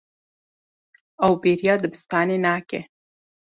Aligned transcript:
Ew 1.25 1.33
bêriya 1.41 1.73
dibistanê 1.81 2.37
nake. 2.45 2.79